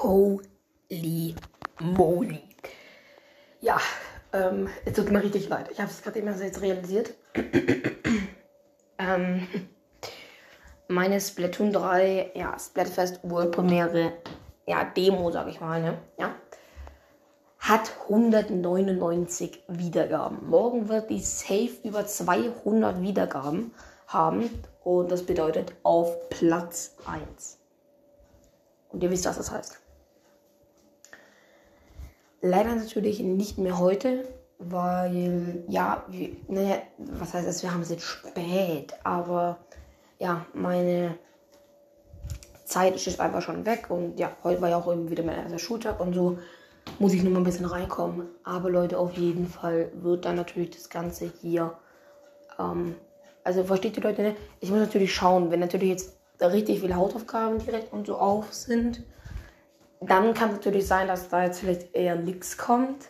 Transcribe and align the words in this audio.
Holy 0.00 1.34
moly. 1.80 2.40
Ja, 3.60 3.80
ähm, 4.32 4.68
es 4.84 4.92
tut 4.92 5.10
mir 5.10 5.20
richtig 5.20 5.48
leid. 5.48 5.68
Ich 5.72 5.80
habe 5.80 5.90
es 5.90 6.02
gerade 6.02 6.20
immer 6.20 6.36
jetzt 6.40 6.62
realisiert. 6.62 7.14
ähm, 8.98 9.48
meine 10.86 11.20
Splatoon 11.20 11.72
3, 11.72 12.30
ja, 12.34 12.56
Splatfest 12.56 13.18
World 13.24 13.50
Premiere, 13.50 14.12
ja, 14.66 14.84
Demo, 14.84 15.32
sag 15.32 15.48
ich 15.48 15.60
mal, 15.60 15.82
ne? 15.82 15.98
Ja. 16.16 16.32
Hat 17.58 17.90
199 18.04 19.64
Wiedergaben. 19.66 20.48
Morgen 20.48 20.88
wird 20.88 21.10
die 21.10 21.20
Safe 21.20 21.72
über 21.82 22.06
200 22.06 23.02
Wiedergaben 23.02 23.74
haben. 24.06 24.48
Und 24.84 25.10
das 25.10 25.24
bedeutet 25.26 25.74
auf 25.82 26.28
Platz 26.30 26.96
1. 27.04 27.58
Und 28.90 29.02
ihr 29.02 29.10
wisst, 29.10 29.26
was 29.26 29.36
das 29.36 29.50
heißt. 29.50 29.87
Leider 32.40 32.74
natürlich 32.74 33.20
nicht 33.20 33.58
mehr 33.58 33.78
heute, 33.78 34.24
weil, 34.58 35.64
ja, 35.68 36.04
wir, 36.08 36.30
naja, 36.48 36.78
was 36.98 37.34
heißt 37.34 37.46
das, 37.46 37.62
wir 37.62 37.72
haben 37.72 37.82
es 37.82 37.90
jetzt 37.90 38.04
spät, 38.04 38.94
aber 39.04 39.58
ja, 40.18 40.46
meine 40.54 41.18
Zeit 42.64 42.94
ist 42.94 43.06
jetzt 43.06 43.20
einfach 43.20 43.42
schon 43.42 43.64
weg 43.66 43.86
und 43.88 44.18
ja, 44.18 44.36
heute 44.44 44.60
war 44.60 44.68
ja 44.68 44.76
auch 44.76 44.86
irgendwie 44.86 45.12
wieder 45.12 45.24
mein 45.24 45.38
erster 45.38 45.58
Schultag 45.58 46.00
und 46.00 46.14
so 46.14 46.38
muss 46.98 47.12
ich 47.12 47.22
nur 47.22 47.32
mal 47.32 47.40
ein 47.40 47.44
bisschen 47.44 47.66
reinkommen. 47.66 48.28
Aber 48.44 48.70
Leute, 48.70 48.98
auf 48.98 49.14
jeden 49.14 49.46
Fall 49.46 49.90
wird 49.94 50.24
dann 50.24 50.36
natürlich 50.36 50.70
das 50.70 50.88
Ganze 50.88 51.30
hier, 51.40 51.74
ähm, 52.58 52.94
also 53.44 53.64
versteht 53.64 53.96
die 53.96 54.00
Leute, 54.00 54.22
ne? 54.22 54.36
Ich 54.60 54.70
muss 54.70 54.80
natürlich 54.80 55.14
schauen, 55.14 55.50
wenn 55.50 55.60
natürlich 55.60 55.88
jetzt 55.88 56.16
richtig 56.40 56.80
viele 56.80 56.96
Hausaufgaben 56.96 57.58
direkt 57.58 57.92
und 57.92 58.06
so 58.06 58.16
auf 58.16 58.52
sind, 58.52 59.02
dann 60.00 60.34
kann 60.34 60.50
es 60.50 60.56
natürlich 60.56 60.86
sein, 60.86 61.08
dass 61.08 61.28
da 61.28 61.44
jetzt 61.44 61.60
vielleicht 61.60 61.94
eher 61.94 62.16
nichts 62.16 62.56
kommt. 62.56 63.08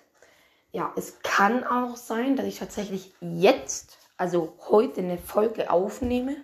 Ja, 0.72 0.92
es 0.96 1.20
kann 1.22 1.64
auch 1.64 1.96
sein, 1.96 2.36
dass 2.36 2.46
ich 2.46 2.58
tatsächlich 2.58 3.12
jetzt, 3.20 3.98
also 4.16 4.54
heute 4.68 5.00
eine 5.00 5.18
Folge 5.18 5.70
aufnehme 5.70 6.36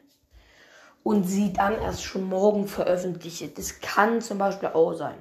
und 1.03 1.25
sie 1.25 1.53
dann 1.53 1.81
erst 1.81 2.03
schon 2.03 2.25
morgen 2.25 2.67
veröffentliche. 2.67 3.49
Das 3.49 3.81
kann 3.81 4.21
zum 4.21 4.39
Beispiel 4.39 4.71
auch 4.71 4.95
sein. 4.95 5.17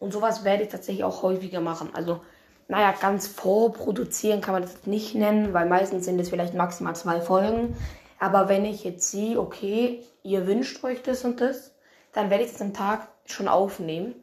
Und 0.00 0.12
sowas 0.12 0.44
werde 0.44 0.64
ich 0.64 0.68
tatsächlich 0.68 1.04
auch 1.04 1.22
häufiger 1.22 1.60
machen. 1.60 1.90
Also, 1.94 2.20
naja, 2.68 2.94
ganz 3.00 3.26
vorproduzieren 3.26 4.40
kann 4.40 4.54
man 4.54 4.62
das 4.62 4.86
nicht 4.86 5.14
nennen, 5.14 5.54
weil 5.54 5.66
meistens 5.66 6.04
sind 6.04 6.20
es 6.20 6.28
vielleicht 6.28 6.54
maximal 6.54 6.94
zwei 6.94 7.20
Folgen. 7.20 7.76
Aber 8.18 8.48
wenn 8.48 8.64
ich 8.64 8.84
jetzt 8.84 9.10
sehe, 9.10 9.40
okay, 9.40 10.04
ihr 10.22 10.46
wünscht 10.46 10.82
euch 10.84 11.02
das 11.02 11.24
und 11.24 11.40
das, 11.40 11.72
dann 12.12 12.30
werde 12.30 12.44
ich 12.44 12.52
das 12.52 12.60
am 12.60 12.74
Tag 12.74 13.08
schon 13.24 13.48
aufnehmen. 13.48 14.14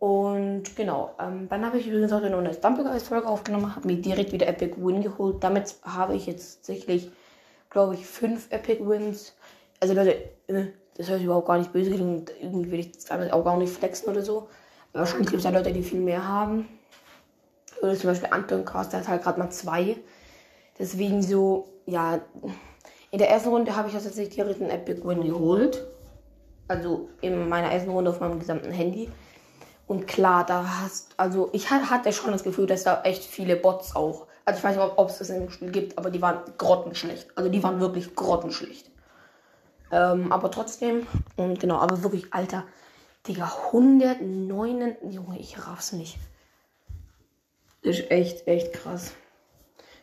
Und 0.00 0.76
genau, 0.76 1.14
ähm, 1.20 1.46
dann 1.50 1.64
habe 1.64 1.78
ich 1.78 1.86
übrigens 1.86 2.10
heute 2.10 2.30
noch 2.30 2.38
eine 2.38 2.54
Stumbleguys-Folge 2.54 3.28
aufgenommen, 3.28 3.76
habe 3.76 3.86
mir 3.86 3.96
direkt 3.96 4.32
wieder 4.32 4.48
Epic 4.48 4.76
Win 4.78 5.02
geholt. 5.02 5.44
Damit 5.44 5.74
habe 5.82 6.16
ich 6.16 6.26
jetzt 6.26 6.56
tatsächlich, 6.56 7.12
glaube 7.68 7.94
ich, 7.94 8.06
fünf 8.06 8.50
Epic 8.50 8.82
Wins. 8.82 9.34
Also 9.78 9.92
Leute, 9.92 10.16
äh, 10.46 10.68
das 10.96 11.10
heißt 11.10 11.22
überhaupt 11.22 11.48
gar 11.48 11.58
nicht 11.58 11.74
böse 11.74 11.92
und 12.02 12.32
irgendwie 12.40 12.70
will 12.70 12.80
ich 12.80 12.92
das 12.92 13.10
auch 13.10 13.44
gar 13.44 13.58
nicht 13.58 13.70
flexen 13.74 14.08
oder 14.08 14.22
so. 14.22 14.48
Aber 14.94 15.00
wahrscheinlich 15.00 15.28
gibt 15.28 15.40
es 15.40 15.44
ja 15.44 15.50
Leute, 15.50 15.70
die 15.70 15.82
viel 15.82 16.00
mehr 16.00 16.26
haben. 16.26 16.66
Oder 17.82 17.94
zum 17.94 18.08
Beispiel 18.08 18.30
Anton 18.32 18.64
Kraus, 18.64 18.88
der 18.88 19.00
hat 19.00 19.08
halt 19.08 19.22
gerade 19.22 19.38
mal 19.38 19.50
zwei. 19.50 19.98
Deswegen 20.78 21.20
so, 21.20 21.68
ja, 21.84 22.20
in 23.10 23.18
der 23.18 23.28
ersten 23.28 23.50
Runde 23.50 23.76
habe 23.76 23.88
ich 23.88 23.94
jetzt 23.94 24.04
tatsächlich 24.04 24.34
direkt 24.34 24.62
einen 24.62 24.70
Epic 24.70 25.06
Win 25.06 25.24
geholt. 25.24 25.86
Also 26.68 27.10
in 27.20 27.50
meiner 27.50 27.70
ersten 27.70 27.90
Runde 27.90 28.10
auf 28.10 28.20
meinem 28.20 28.38
gesamten 28.38 28.70
Handy. 28.70 29.10
Und 29.90 30.06
klar, 30.06 30.46
da 30.46 30.82
hast, 30.82 31.08
also 31.16 31.50
ich 31.52 31.68
hatte 31.68 32.12
schon 32.12 32.30
das 32.30 32.44
Gefühl, 32.44 32.68
dass 32.68 32.84
da 32.84 33.02
echt 33.02 33.24
viele 33.24 33.56
Bots 33.56 33.96
auch. 33.96 34.28
Also 34.44 34.58
ich 34.58 34.62
weiß 34.62 34.76
nicht, 34.76 34.92
ob 34.96 35.10
es 35.10 35.18
das 35.18 35.30
im 35.30 35.50
Spiel 35.50 35.72
gibt, 35.72 35.98
aber 35.98 36.12
die 36.12 36.22
waren 36.22 36.42
grottenschlecht. 36.58 37.36
Also 37.36 37.50
die 37.50 37.60
waren 37.64 37.80
wirklich 37.80 38.14
grottenschlecht. 38.14 38.88
Ähm, 39.90 40.30
aber 40.30 40.52
trotzdem, 40.52 41.08
und 41.34 41.58
genau, 41.58 41.78
aber 41.78 42.04
wirklich, 42.04 42.32
Alter, 42.32 42.62
Digga, 43.26 43.50
109, 43.72 44.96
Junge, 45.10 45.40
ich 45.40 45.58
raff's 45.66 45.90
nicht. 45.90 46.18
Das 47.82 47.98
ist 47.98 48.12
echt, 48.12 48.46
echt 48.46 48.72
krass. 48.72 49.10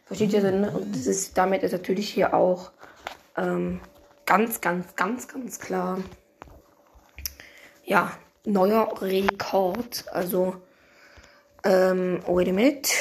Versteht 0.03 0.33
ihr 0.33 0.41
denn? 0.41 0.65
Und 0.65 0.93
das 0.93 1.07
ist, 1.07 1.37
damit 1.37 1.63
ist 1.63 1.71
natürlich 1.71 2.09
hier 2.09 2.33
auch 2.33 2.71
ähm, 3.37 3.79
ganz, 4.25 4.59
ganz, 4.59 4.97
ganz, 4.97 5.29
ganz 5.29 5.59
klar. 5.59 5.99
Ja, 7.85 8.11
neuer 8.47 8.89
Rekord. 9.01 10.05
Also, 10.11 10.55
ähm, 11.63 12.21
wait 12.27 12.49
a 12.49 12.53
minute. 12.53 12.91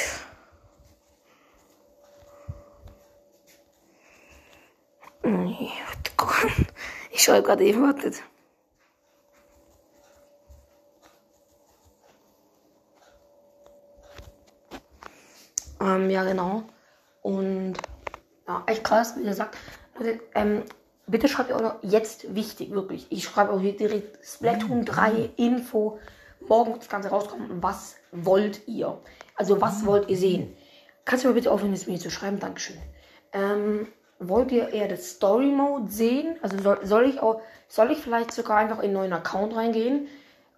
Ich 7.11 7.23
schreibe 7.23 7.47
gerade 7.47 7.63
eben, 7.65 7.81
wartet. 7.81 8.21
Ähm, 15.81 16.09
ja, 16.09 16.23
genau. 16.23 16.63
Und 17.21 17.75
ja, 18.47 18.63
echt 18.67 18.83
krass, 18.83 19.15
wie 19.17 19.23
gesagt. 19.23 19.57
Ähm, 20.35 20.63
Bitte 21.09 21.29
schreibt 21.29 21.49
ihr 21.49 21.55
auch 21.55 21.61
noch 21.61 21.75
jetzt 21.83 22.35
wichtig, 22.35 22.71
wirklich. 22.71 23.07
Ich 23.09 23.23
schreibe 23.23 23.53
auch 23.53 23.61
hier 23.61 23.77
direkt 23.77 24.19
Splatoon 24.25 24.83
3 24.83 25.29
Info. 25.37 25.99
Morgen 26.41 26.73
wird 26.73 26.81
das 26.81 26.89
Ganze 26.89 27.07
rauskommen. 27.07 27.63
Was 27.63 27.95
wollt 28.11 28.67
ihr? 28.67 28.99
Also, 29.35 29.61
was 29.61 29.85
wollt 29.85 30.09
ihr 30.09 30.17
sehen? 30.17 30.53
Kannst 31.05 31.23
du 31.23 31.29
mir 31.29 31.35
bitte 31.35 31.49
aufhören, 31.49 31.71
das 31.71 31.87
mir 31.87 31.97
zu 31.97 32.11
schreiben? 32.11 32.41
Dankeschön. 32.41 32.75
Ähm, 33.31 33.87
wollt 34.19 34.51
ihr 34.51 34.73
eher 34.73 34.89
das 34.89 35.11
Story 35.11 35.45
Mode 35.45 35.89
sehen? 35.89 36.35
Also, 36.41 36.57
soll, 36.61 36.79
soll 36.85 37.05
ich 37.05 37.21
auch, 37.21 37.41
soll 37.69 37.91
ich 37.91 37.99
vielleicht 37.99 38.33
sogar 38.33 38.57
einfach 38.57 38.79
in 38.79 38.85
einen 38.85 38.93
neuen 38.93 39.13
Account 39.13 39.55
reingehen? 39.55 40.09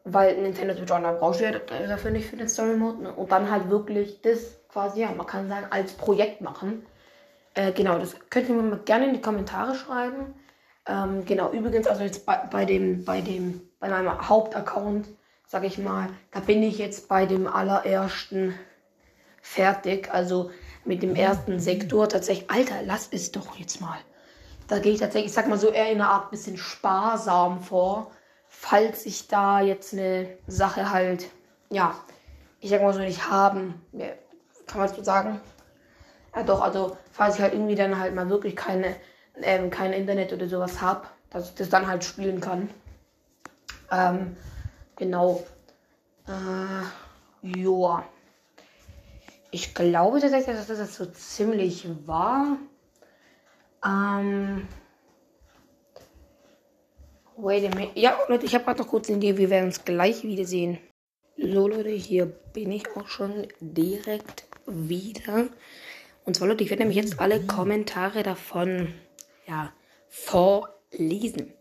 Weil 0.03 0.41
Nintendo 0.41 0.73
Switch 0.73 0.91
Online 0.91 1.17
brauchst 1.19 1.41
du 1.41 1.43
ja 1.43 1.51
dafür 1.51 2.09
nicht 2.09 2.27
für 2.27 2.37
den 2.37 2.49
Story 2.49 2.75
Mode. 2.75 3.03
Ne? 3.03 3.13
Und 3.13 3.31
dann 3.31 3.51
halt 3.51 3.69
wirklich 3.69 4.21
das 4.23 4.55
quasi, 4.67 5.01
ja, 5.01 5.11
man 5.11 5.27
kann 5.27 5.47
sagen, 5.47 5.67
als 5.69 5.93
Projekt 5.93 6.41
machen. 6.41 6.87
Äh, 7.53 7.71
genau, 7.71 7.97
das 7.97 8.15
könnt 8.29 8.49
ihr 8.49 8.55
mir 8.55 8.63
mal 8.63 8.79
gerne 8.79 9.07
in 9.07 9.13
die 9.13 9.21
Kommentare 9.21 9.75
schreiben. 9.75 10.33
Ähm, 10.85 11.25
genau, 11.25 11.51
übrigens, 11.51 11.87
also 11.87 12.03
jetzt 12.03 12.25
bei, 12.25 12.37
bei 12.51 12.65
dem, 12.65 13.05
bei 13.05 13.21
dem, 13.21 13.61
bei 13.79 13.89
meinem 13.89 14.27
Hauptaccount, 14.27 15.07
sag 15.47 15.63
ich 15.63 15.77
mal, 15.77 16.09
da 16.31 16.39
bin 16.39 16.63
ich 16.63 16.77
jetzt 16.77 17.07
bei 17.07 17.25
dem 17.25 17.47
allerersten 17.47 18.53
fertig. 19.41 20.11
Also 20.11 20.51
mit 20.85 21.03
dem 21.03 21.15
ersten 21.15 21.59
Sektor 21.59 22.09
tatsächlich. 22.09 22.49
Alter, 22.49 22.81
lass 22.83 23.09
es 23.11 23.31
doch 23.31 23.55
jetzt 23.57 23.81
mal. 23.81 23.97
Da 24.67 24.79
gehe 24.79 24.93
ich 24.93 24.99
tatsächlich, 24.99 25.31
ich 25.31 25.35
sag 25.35 25.47
mal 25.47 25.57
so, 25.57 25.69
eher 25.69 25.91
in 25.91 26.01
einer 26.01 26.09
Art 26.09 26.31
bisschen 26.31 26.57
sparsam 26.57 27.61
vor. 27.61 28.11
Falls 28.47 29.05
ich 29.05 29.27
da 29.27 29.61
jetzt 29.61 29.93
eine 29.93 30.27
Sache 30.47 30.91
halt, 30.91 31.27
ja, 31.69 31.95
ich 32.59 32.69
sag 32.69 32.81
mal 32.81 32.93
so 32.93 32.99
nicht 32.99 33.29
haben, 33.29 33.75
kann 34.67 34.79
man 34.79 34.93
so 34.93 35.03
sagen, 35.03 35.39
ja 36.35 36.43
doch, 36.43 36.61
also 36.61 36.97
falls 37.11 37.35
ich 37.35 37.41
halt 37.41 37.53
irgendwie 37.53 37.75
dann 37.75 37.99
halt 37.99 38.15
mal 38.15 38.29
wirklich 38.29 38.55
keine, 38.55 38.95
ähm, 39.41 39.69
kein 39.69 39.93
Internet 39.93 40.33
oder 40.33 40.47
sowas 40.47 40.81
habe, 40.81 41.07
dass 41.29 41.49
ich 41.49 41.55
das 41.55 41.69
dann 41.69 41.87
halt 41.87 42.03
spielen 42.03 42.41
kann. 42.41 42.69
Ähm, 43.91 44.35
genau. 44.95 45.43
Äh, 46.27 47.47
joa. 47.57 48.03
Ich 49.51 49.73
glaube 49.73 50.19
tatsächlich, 50.19 50.55
dass 50.55 50.67
das 50.67 50.95
so 50.95 51.05
ziemlich 51.07 51.87
war. 52.05 52.57
Ähm. 53.83 54.67
Wait 57.35 57.65
a 57.65 57.75
minute. 57.75 57.97
Ja, 57.97 58.17
Leute, 58.27 58.45
ich 58.45 58.53
habe 58.53 58.65
gerade 58.65 58.81
noch 58.81 58.87
kurz 58.89 59.07
eine 59.09 59.17
Idee. 59.17 59.37
Wir 59.37 59.49
werden 59.49 59.67
uns 59.67 59.85
gleich 59.85 60.23
wiedersehen. 60.23 60.77
So, 61.37 61.67
Leute, 61.67 61.89
hier 61.89 62.25
bin 62.25 62.71
ich 62.71 62.85
auch 62.97 63.07
schon 63.07 63.47
direkt 63.61 64.45
wieder. 64.67 65.47
Und 66.29 66.35
zwar, 66.35 66.49
Leute, 66.49 66.63
ich 66.63 66.69
werde 66.69 66.83
nämlich 66.83 67.03
jetzt 67.03 67.19
alle 67.19 67.41
Kommentare 67.41 68.21
davon 68.21 68.93
ja, 69.47 69.73
vorlesen. 70.09 71.55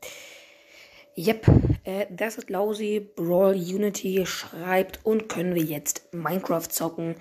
Yep, 1.16 1.46
äh, 1.84 2.04
das 2.10 2.36
ist 2.36 2.50
Lousy 2.50 3.00
Brawl 3.16 3.54
Unity 3.54 4.26
schreibt 4.26 5.00
und 5.06 5.30
können 5.30 5.54
wir 5.54 5.62
jetzt 5.62 6.12
Minecraft 6.12 6.68
zocken. 6.68 7.14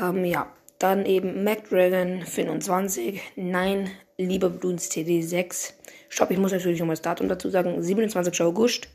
Ähm, 0.00 0.24
ja, 0.24 0.52
dann 0.78 1.04
eben 1.04 1.42
MacDragon 1.42 2.24
25. 2.24 3.20
Nein, 3.34 3.90
lieber 4.16 4.48
Bloons 4.48 4.88
TD6. 4.88 5.72
Stopp, 6.10 6.30
ich 6.30 6.38
muss 6.38 6.52
natürlich 6.52 6.78
nochmal 6.78 6.94
das 6.94 7.02
Datum 7.02 7.28
dazu 7.28 7.50
sagen. 7.50 7.82
27. 7.82 8.40
August. 8.40 8.88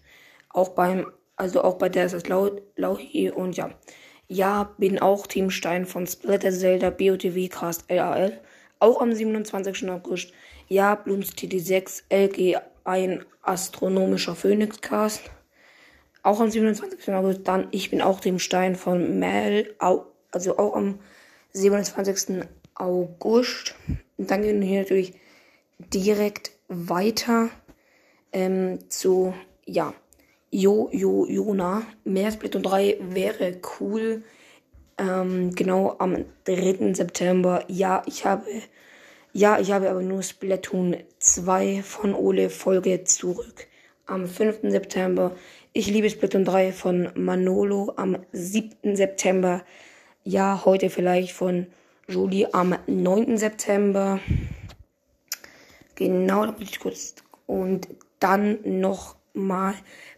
Auch 0.52 0.70
beim, 0.70 1.12
also 1.36 1.66
auch 1.66 1.78
bei 1.78 1.90
der 1.90 2.06
ist 2.06 2.14
es 2.14 2.30
Lauhi 2.30 3.30
und 3.30 3.58
ja. 3.58 3.72
Ja, 4.30 4.74
bin 4.78 5.00
auch 5.00 5.26
Team 5.26 5.50
Stein 5.50 5.86
von 5.86 6.06
Splatter 6.06 6.52
Zelda 6.52 6.90
BOTW 6.90 7.48
Cast 7.48 7.90
LAL. 7.90 8.42
Auch 8.80 9.02
am 9.02 9.14
27. 9.14 9.90
August. 9.90 10.34
Ja, 10.68 10.96
Blooms 10.96 11.32
TD6 11.32 12.04
LG 12.10 12.58
ein 12.84 13.24
astronomischer 13.42 14.36
Phoenix 14.36 14.82
Cast. 14.82 15.22
auch 16.24 16.42
am 16.42 16.52
27. 16.52 17.14
August. 17.14 17.48
Dann, 17.48 17.68
ich 17.72 17.90
bin 17.90 18.02
auch 18.02 18.20
dem 18.20 18.38
Stein 18.40 18.76
von 18.76 19.18
Mel, 19.18 19.74
also 19.80 20.58
auch 20.58 20.76
am 20.76 21.00
27. 21.54 22.46
August. 22.76 23.76
Und 24.18 24.30
dann 24.30 24.42
gehen 24.42 24.60
wir 24.60 24.68
hier 24.68 24.82
natürlich 24.82 25.14
direkt 25.80 26.52
weiter 26.68 27.50
ähm, 28.34 28.80
zu, 28.90 29.34
ja, 29.66 29.94
Jo, 30.50 30.90
Jo, 30.94 31.26
Jona. 31.26 31.84
Mehr 32.06 32.32
Splatoon 32.32 32.64
3 32.64 32.98
wäre 33.02 33.60
cool. 33.80 34.24
Ähm, 34.98 35.54
genau 35.54 35.96
am 36.00 36.24
3. 36.46 36.94
September. 36.94 37.66
Ja, 37.68 38.02
ich 38.06 38.26
habe, 38.26 38.46
ja, 39.34 39.60
ich 39.60 39.74
habe 39.74 39.90
aber 39.90 40.02
nur 40.02 40.24
Splatoon 40.24 40.96
2 41.20 41.84
von 41.84 42.14
Ole 42.14 42.50
Folge 42.50 43.04
zurück. 43.04 43.68
Am 44.06 44.26
5. 44.26 44.60
September. 44.64 45.36
Ich 45.74 45.88
liebe 45.88 46.10
Splatoon 46.10 46.46
3 46.46 46.72
von 46.72 47.10
Manolo. 47.16 47.92
Am 47.98 48.18
7. 48.32 48.96
September. 48.96 49.66
Ja, 50.24 50.64
heute 50.64 50.90
vielleicht 50.90 51.34
von 51.34 51.68
Julie 52.08 52.54
am 52.54 52.74
9. 52.88 53.38
September. 53.38 54.22
Genau, 55.96 56.46
da 56.46 56.54
muss 56.54 56.70
ich 56.70 56.80
kurz. 56.80 57.16
Und 57.48 57.90
dann 58.20 58.60
noch 58.64 59.18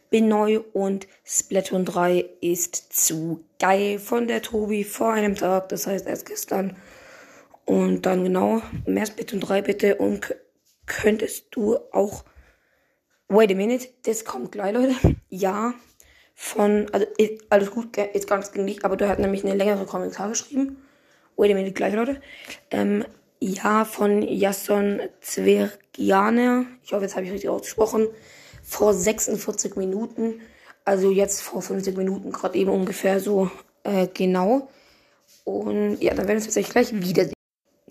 bin 0.09 0.27
neu 0.27 0.61
und 0.73 1.07
Splatoon 1.23 1.85
3 1.85 2.25
ist 2.41 2.93
zu 2.93 3.43
geil 3.59 3.99
von 3.99 4.27
der 4.27 4.41
Tobi 4.41 4.83
vor 4.83 5.13
einem 5.13 5.35
Tag, 5.35 5.69
das 5.69 5.87
heißt 5.87 6.07
erst 6.07 6.25
gestern. 6.25 6.75
Und 7.65 8.05
dann 8.05 8.23
genau, 8.23 8.61
mehr 8.85 9.05
Splatoon 9.05 9.39
3 9.39 9.61
bitte 9.61 9.95
und 9.95 10.35
könntest 10.85 11.47
du 11.51 11.77
auch. 11.91 12.25
Wait 13.27 13.51
a 13.51 13.55
minute, 13.55 13.87
das 14.03 14.25
kommt 14.25 14.51
gleich, 14.51 14.73
Leute. 14.73 14.95
Ja, 15.31 15.75
von, 16.33 16.87
also 16.91 17.05
alles 17.51 17.69
gut, 17.69 17.95
jetzt 17.97 18.27
ganz 18.27 18.51
gegen 18.51 18.65
dich, 18.65 18.83
aber 18.83 18.97
du 18.97 19.07
hast 19.07 19.19
nämlich 19.19 19.45
eine 19.45 19.53
längere 19.53 19.85
Kommentar 19.85 20.29
geschrieben. 20.29 20.81
Wait 21.37 21.51
a 21.51 21.53
minute, 21.53 21.73
gleich, 21.73 21.93
Leute. 21.93 22.19
Ähm, 22.71 23.05
ja, 23.39 23.85
von 23.85 24.23
Jason 24.23 25.01
Zwergianer. 25.21 26.65
Ich 26.81 26.93
hoffe, 26.93 27.03
jetzt 27.03 27.15
habe 27.15 27.27
ich 27.27 27.31
richtig 27.31 27.49
ausgesprochen 27.49 28.07
vor 28.69 28.93
46 28.93 29.75
Minuten. 29.75 30.41
Also 30.85 31.11
jetzt 31.11 31.41
vor 31.41 31.61
50 31.61 31.97
Minuten, 31.97 32.31
gerade 32.31 32.57
eben 32.57 32.71
ungefähr 32.71 33.19
so 33.19 33.49
äh, 33.83 34.07
genau. 34.07 34.69
Und 35.43 36.01
ja, 36.01 36.11
dann 36.11 36.19
werden 36.19 36.29
wir 36.29 36.35
uns 36.35 36.45
tatsächlich 36.45 36.73
gleich 36.73 36.93
wiedersehen. 36.93 37.33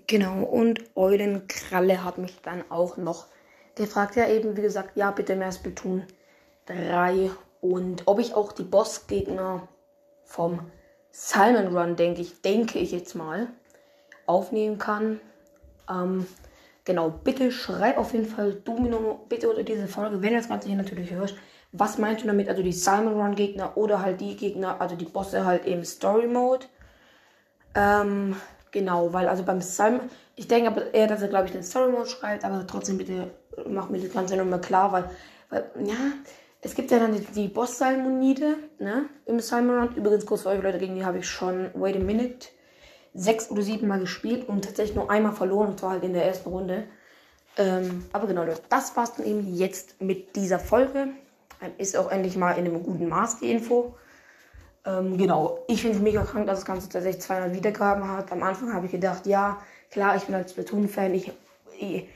Genau, 0.07 0.43
und 0.45 0.81
Eulenkralle 0.97 2.03
hat 2.03 2.19
mich 2.19 2.41
dann 2.43 2.65
auch 2.71 2.97
noch 2.97 3.27
gefragt. 3.75 4.17
Ja, 4.17 4.29
eben, 4.29 4.57
wie 4.57 4.63
gesagt, 4.63 4.97
ja, 4.97 5.11
bitte 5.11 5.37
mehr 5.37 5.53
Splatoon 5.53 6.05
3. 6.67 7.31
Und 7.61 8.05
ob 8.07 8.21
ich 8.21 8.35
auch 8.35 8.53
die 8.53 8.63
Bossgegner 8.63 9.69
vom 10.25 10.71
Salmon 11.11 11.77
Run, 11.77 11.97
denke 11.97 12.23
ich, 12.23 12.41
denke 12.41 12.79
ich 12.79 12.93
jetzt 12.93 13.15
mal, 13.15 13.49
aufnehmen 14.27 14.79
kann. 14.79 15.21
Ähm, 15.91 16.27
Genau, 16.89 17.11
bitte 17.11 17.53
schreib 17.53 17.99
auf 17.99 18.15
jeden 18.15 18.25
Fall 18.25 18.55
Domino 18.65 19.27
bitte 19.29 19.51
unter 19.51 19.63
diese 19.63 19.87
Folge, 19.89 20.23
wenn 20.23 20.31
du 20.31 20.37
das 20.39 20.49
Ganze 20.49 20.69
hier 20.69 20.77
natürlich 20.79 21.11
hörst. 21.11 21.35
Was 21.71 21.99
meinst 21.99 22.23
du 22.23 22.27
damit? 22.27 22.49
Also 22.49 22.63
die 22.63 22.73
Simon 22.73 23.21
Run 23.21 23.35
Gegner 23.35 23.77
oder 23.77 24.01
halt 24.01 24.23
die 24.23 24.37
Gegner, 24.37 24.81
also 24.81 24.97
die 24.97 25.05
Bosse 25.05 25.45
halt 25.45 25.67
im 25.67 25.85
Story 25.85 26.27
Mode. 26.27 26.65
Ähm, 27.75 28.37
genau, 28.71 29.13
weil 29.13 29.29
also 29.29 29.43
beim 29.43 29.61
Simon, 29.61 30.01
ich 30.35 30.49
denke 30.49 30.71
aber 30.71 30.95
eher, 30.95 31.09
dass 31.09 31.21
er 31.21 31.29
glaube 31.29 31.45
ich 31.45 31.53
den 31.53 31.63
Story 31.63 31.93
Mode 31.93 32.09
schreibt, 32.09 32.47
aber 32.47 32.67
trotzdem 32.67 32.97
bitte 32.97 33.33
mach 33.69 33.91
mir 33.91 34.01
das 34.01 34.11
Ganze 34.11 34.39
nochmal 34.39 34.63
klar, 34.63 34.91
weil, 34.91 35.11
weil, 35.51 35.71
ja, 35.85 35.95
es 36.63 36.75
gibt 36.75 36.91
ja 36.91 37.01
dann 37.01 37.13
die, 37.13 37.21
die 37.21 37.49
Boss-Salmonide, 37.49 38.57
ne, 38.79 39.11
im 39.27 39.41
Simon 39.41 39.79
Run. 39.79 39.95
Übrigens 39.95 40.25
kurz 40.25 40.41
für 40.45 40.49
euch 40.49 40.63
Leute, 40.63 40.79
gegen 40.79 40.95
die 40.95 41.05
habe 41.05 41.19
ich 41.19 41.29
schon, 41.29 41.69
wait 41.75 41.97
a 41.97 41.99
minute, 41.99 42.49
sechs 43.15 43.51
oder 43.51 43.63
sieben 43.63 43.89
Mal 43.89 44.01
gespielt 44.01 44.49
und 44.49 44.65
tatsächlich 44.65 44.97
nur 44.97 45.11
einmal 45.11 45.33
verloren, 45.33 45.69
und 45.69 45.81
zwar 45.81 45.91
halt 45.91 46.05
in 46.05 46.13
der 46.13 46.25
ersten 46.25 46.49
Runde. 46.49 46.85
Ähm, 47.57 48.05
aber 48.13 48.27
genau, 48.27 48.45
das 48.69 48.97
war's 48.97 49.15
dann 49.15 49.27
eben 49.27 49.55
jetzt 49.55 50.01
mit 50.01 50.37
dieser 50.37 50.59
Folge. 50.59 51.09
Ist 51.77 51.97
auch 51.97 52.11
endlich 52.11 52.37
mal 52.37 52.53
in 52.53 52.67
einem 52.67 52.83
guten 52.83 53.09
Maß 53.09 53.41
die 53.41 53.51
Info. 53.51 53.97
Ähm, 54.87 55.19
genau, 55.19 55.65
ich 55.67 55.83
finde 55.83 55.97
es 55.97 56.03
mega 56.03 56.23
krank, 56.23 56.47
dass 56.47 56.61
das 56.61 56.67
Ganze 56.67 56.89
tatsächlich 56.89 57.23
200 57.23 57.53
Wiedergaben 57.53 58.09
hat. 58.09 58.31
Am 58.31 58.43
Anfang 58.43 58.73
habe 58.73 58.87
ich 58.87 58.93
gedacht, 58.93 59.27
ja, 59.27 59.61
klar, 59.91 60.17
ich 60.17 60.25
bin 60.25 60.35
als 60.37 60.53
Splatoon-Fan, 60.53 61.15
ich, 61.15 61.33
ich, 61.79 62.07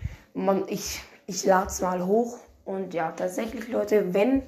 ich, 0.69 1.00
ich 1.27 1.44
lade 1.44 1.67
es 1.67 1.81
mal 1.81 2.06
hoch. 2.06 2.39
Und 2.65 2.94
ja, 2.94 3.11
tatsächlich, 3.11 3.69
Leute, 3.69 4.15
wenn 4.15 4.43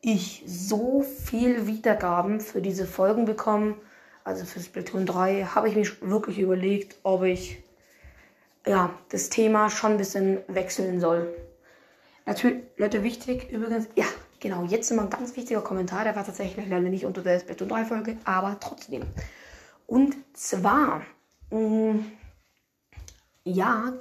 ich 0.00 0.42
so 0.46 1.02
viel 1.02 1.66
Wiedergaben 1.66 2.40
für 2.40 2.62
diese 2.62 2.86
Folgen 2.86 3.26
bekomme, 3.26 3.74
also 4.28 4.44
für 4.44 4.60
Splatoon 4.60 5.06
3, 5.06 5.44
habe 5.54 5.70
ich 5.70 5.74
mich 5.74 6.02
wirklich 6.02 6.38
überlegt, 6.38 6.96
ob 7.02 7.22
ich 7.22 7.62
ja, 8.66 8.90
das 9.08 9.30
Thema 9.30 9.70
schon 9.70 9.92
ein 9.92 9.96
bisschen 9.96 10.40
wechseln 10.48 11.00
soll. 11.00 11.34
Natürlich, 12.26 12.62
Leute, 12.76 13.02
wichtig 13.02 13.50
übrigens, 13.50 13.88
ja, 13.96 14.04
genau, 14.38 14.64
jetzt 14.64 14.90
immer 14.90 15.04
ein 15.04 15.10
ganz 15.10 15.34
wichtiger 15.34 15.62
Kommentar, 15.62 16.04
der 16.04 16.14
war 16.14 16.26
tatsächlich 16.26 16.68
leider 16.68 16.90
nicht 16.90 17.06
unter 17.06 17.22
der 17.22 17.40
Splatoon 17.40 17.70
3 17.70 17.84
Folge, 17.86 18.16
aber 18.24 18.58
trotzdem. 18.60 19.04
Und 19.86 20.14
zwar, 20.34 21.06
mh, 21.50 21.58
mm, 21.58 22.12
ja, 23.44 23.94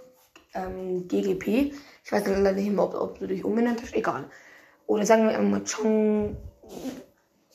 ähm, 0.53 1.07
GGP, 1.07 1.73
ich 2.03 2.12
weiß 2.12 2.27
leider 2.27 2.51
nicht 2.51 2.69
mehr, 2.69 2.83
ob, 2.83 2.95
ob 2.95 3.19
du 3.19 3.27
dich 3.27 3.45
umbenannt 3.45 3.81
hast, 3.81 3.95
egal. 3.95 4.25
Oder 4.88 5.06
sagen 5.06 5.30
wir 5.30 5.39
mal 5.39 5.63
Chong, 5.63 6.35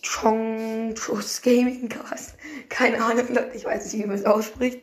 Chong 0.03 0.95
Trust 0.95 1.43
Gaming 1.43 1.89
Cast. 1.91 2.35
Keine 2.69 3.03
Ahnung, 3.03 3.27
ich 3.55 3.65
weiß 3.65 3.85
nicht, 3.85 4.03
wie 4.03 4.07
man 4.07 4.17
es 4.17 4.25
ausspricht. 4.25 4.83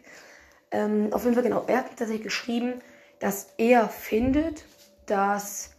Ähm, 0.71 1.09
auf 1.11 1.23
jeden 1.23 1.35
Fall 1.35 1.43
genau. 1.43 1.65
Er 1.67 1.79
hat 1.79 1.89
tatsächlich 1.89 2.23
geschrieben, 2.23 2.81
dass 3.19 3.53
er 3.57 3.89
findet, 3.89 4.65
dass 5.05 5.71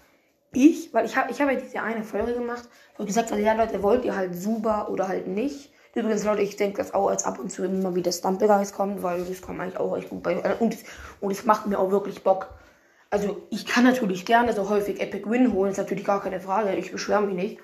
ich, 0.53 0.93
weil 0.93 1.07
ich 1.07 1.17
habe 1.17 1.31
ich 1.31 1.41
hab 1.41 1.51
ja 1.51 1.59
diese 1.59 1.81
eine 1.81 2.03
Folge 2.03 2.35
gemacht, 2.35 2.69
wo 2.97 3.05
ich 3.05 3.09
gesagt 3.09 3.31
habe, 3.31 3.41
ja 3.41 3.55
Leute, 3.55 3.83
wollt 3.83 4.05
ihr 4.05 4.17
halt 4.17 4.35
super 4.35 4.89
oder 4.91 5.09
halt 5.09 5.27
nicht. 5.27 5.73
Übrigens, 5.95 6.25
Leute, 6.25 6.43
ich 6.43 6.57
denke, 6.57 6.79
dass 6.79 6.95
auch 6.95 7.09
als 7.09 7.25
ab 7.25 7.39
und 7.39 7.51
zu 7.51 7.65
immer 7.65 7.95
wieder 7.95 8.13
Stumpelgeist 8.13 8.75
kommt, 8.75 9.03
weil 9.03 9.25
das 9.25 9.41
kommt 9.41 9.61
eigentlich 9.61 9.79
auch 9.79 9.97
echt 9.97 10.11
gut 10.11 10.23
bei. 10.23 10.37
Und, 10.59 10.77
und 11.21 11.31
es 11.33 11.45
macht 11.45 11.67
mir 11.67 11.79
auch 11.79 11.91
wirklich 11.91 12.23
Bock. 12.23 12.49
Also, 13.11 13.43
ich 13.51 13.67
kann 13.67 13.83
natürlich 13.83 14.25
gerne 14.25 14.53
so 14.53 14.69
häufig 14.69 15.01
Epic 15.01 15.29
Win 15.29 15.53
holen, 15.53 15.73
ist 15.73 15.79
natürlich 15.79 16.05
gar 16.05 16.23
keine 16.23 16.41
Frage. 16.41 16.77
Ich 16.77 16.93
beschwere 16.93 17.23
mich 17.23 17.35
nicht. 17.35 17.59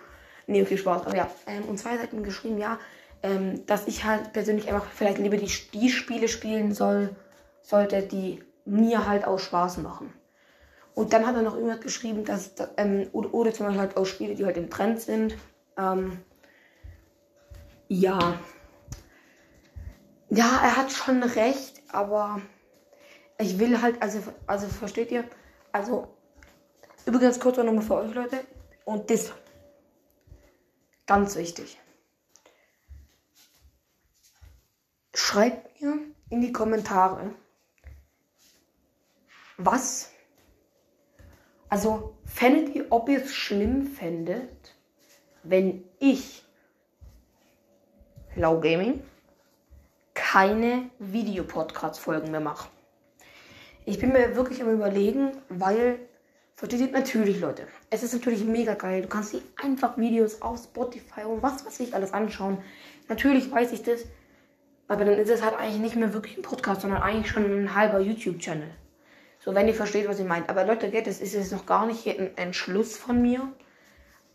Nee, 0.47 0.65
viel 0.65 0.79
Spaß. 0.79 1.07
Aber 1.07 1.17
ja, 1.17 1.31
ähm, 1.47 1.65
und 1.65 1.79
zwei 1.79 1.97
Seiten 1.97 2.23
geschrieben, 2.23 2.59
ja, 2.59 2.79
ähm, 3.23 3.67
dass 3.67 3.89
ich 3.89 4.05
halt 4.05 4.33
persönlich 4.33 4.69
einfach 4.69 4.87
vielleicht 4.87 5.19
lieber 5.19 5.37
die, 5.37 5.51
die 5.73 5.91
Spiele 5.91 6.29
spielen 6.29 6.73
soll, 6.73 7.17
sollte, 7.63 8.03
die 8.03 8.43
mir 8.65 9.07
halt 9.07 9.27
auch 9.27 9.39
Spaß 9.39 9.79
machen. 9.79 10.13
Und 10.95 11.13
dann 11.13 11.27
hat 11.27 11.35
er 11.37 11.43
noch 11.43 11.55
irgendwas 11.55 11.81
geschrieben, 11.81 12.25
dass, 12.25 12.53
ähm, 12.77 13.09
oder, 13.13 13.35
oder, 13.35 13.53
zum 13.53 13.67
Beispiel 13.67 13.81
halt 13.81 13.97
auch 13.97 14.07
Spiele, 14.07 14.35
die 14.35 14.45
halt 14.45 14.57
im 14.57 14.71
Trend 14.71 15.01
sind. 15.01 15.37
Ähm, 15.77 16.19
ja. 17.89 18.39
Ja, 20.31 20.61
er 20.63 20.77
hat 20.77 20.91
schon 20.91 21.23
recht, 21.23 21.83
aber 21.93 22.41
ich 23.39 23.59
will 23.59 23.81
halt, 23.83 24.01
also, 24.01 24.21
also 24.47 24.67
versteht 24.69 25.11
ihr? 25.11 25.25
Also, 25.71 26.09
übrigens 27.05 27.39
kurz 27.39 27.59
nochmal 27.59 27.83
für 27.83 27.97
euch, 27.97 28.15
Leute. 28.15 28.41
Und 28.85 29.11
das, 29.11 29.33
ganz 31.07 31.37
wichtig. 31.37 31.79
Schreibt 35.15 35.81
mir 35.81 35.99
in 36.31 36.41
die 36.41 36.53
Kommentare, 36.53 37.35
was, 39.57 40.11
also 41.69 42.17
fändet 42.25 42.75
ihr, 42.75 42.87
ob 42.91 43.09
ihr 43.09 43.23
es 43.23 43.35
schlimm 43.35 43.87
fändet, 43.87 44.75
wenn 45.43 45.85
ich, 45.99 46.45
Lau 48.35 48.61
Gaming, 48.61 49.03
keine 50.13 50.91
Videopodcast-Folgen 50.99 52.31
mehr 52.31 52.41
mache. 52.41 52.69
Ich 53.87 53.99
bin 53.99 54.13
mir 54.13 54.35
wirklich 54.37 54.61
am 54.61 54.73
überlegen, 54.73 55.33
weil, 55.49 56.01
versteht 56.57 56.81
ihr 56.81 56.91
natürlich, 56.91 57.41
Leute, 57.41 57.69
es 57.91 58.03
ist 58.03 58.15
natürlich 58.15 58.45
mega 58.45 58.75
geil. 58.75 59.03
Du 59.03 59.09
kannst 59.09 59.35
dir 59.35 59.43
einfach 59.63 59.97
Videos 59.99 60.43
auf 60.43 60.59
Spotify 60.59 61.23
und 61.23 61.43
was 61.43 61.65
weiß 61.65 61.81
ich 61.81 61.95
alles 61.95 62.13
anschauen. 62.13 62.59
Natürlich 63.09 63.51
weiß 63.53 63.73
ich 63.73 63.83
das, 63.83 64.05
aber 64.89 65.05
dann 65.05 65.19
ist 65.19 65.31
es 65.31 65.43
halt 65.43 65.55
eigentlich 65.55 65.81
nicht 65.81 65.97
mehr 65.97 66.15
wirklich 66.15 66.37
ein 66.37 66.43
Podcast, 66.43 66.81
sondern 66.81 67.03
eigentlich 67.03 67.31
schon 67.31 67.45
ein 67.45 67.75
halber 67.75 68.01
YouTube-Channel. 68.01 68.71
So, 69.39 69.55
wenn 69.55 69.69
ihr 69.69 69.75
versteht, 69.75 70.09
was 70.09 70.19
ich 70.19 70.27
meine. 70.27 70.49
Aber 70.49 70.65
Leute, 70.65 70.91
das 70.91 71.21
ist 71.21 71.35
jetzt 71.35 71.53
noch 71.53 71.67
gar 71.67 71.87
nicht 71.87 72.07
ein 72.09 72.37
Entschluss 72.37 72.97
von 72.97 73.21
mir. 73.21 73.53